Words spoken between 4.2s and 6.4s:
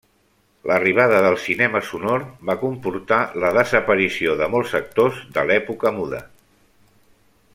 de molts actors de l'època muda.